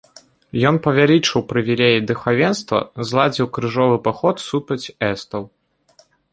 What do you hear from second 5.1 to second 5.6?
эстаў.